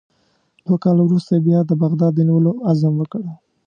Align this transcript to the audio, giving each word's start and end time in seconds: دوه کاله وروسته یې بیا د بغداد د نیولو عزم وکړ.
دوه 0.65 0.77
کاله 0.83 1.01
وروسته 1.05 1.31
یې 1.35 1.41
بیا 1.47 1.59
د 1.65 1.71
بغداد 1.83 2.13
د 2.15 2.19
نیولو 2.27 2.51
عزم 2.69 2.93
وکړ. 2.97 3.21